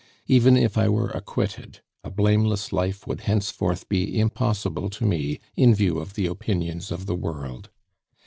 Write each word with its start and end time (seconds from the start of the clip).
Even 0.25 0.57
if 0.57 0.79
I 0.79 0.89
were 0.89 1.11
acquitted, 1.11 1.81
a 2.03 2.09
blameless 2.09 2.73
life 2.73 3.05
would 3.05 3.21
henceforth 3.21 3.87
be 3.87 4.19
impossible 4.19 4.89
to 4.89 5.05
me 5.05 5.39
in 5.55 5.75
view 5.75 5.99
of 5.99 6.15
the 6.15 6.25
opinions 6.25 6.89
of 6.91 7.05
the 7.05 7.13
world. 7.15 7.69